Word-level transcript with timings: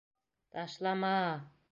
—Таш-ла-маа-а... 0.51 1.35